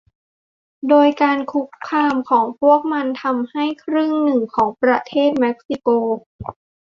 [0.87, 5.89] โดยการคุกคามของพวกมันทำให้ครึ่งหนึ่งของประเทศเม็กซิโก